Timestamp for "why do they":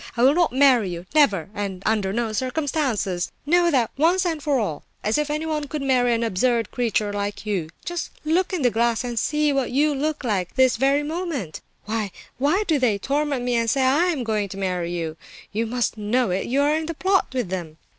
12.39-12.97